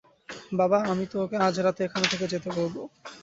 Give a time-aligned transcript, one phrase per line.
[0.51, 2.75] বাবা, আমি তো ওকে আজ রাতে এখানে থেকে যেতে বলব।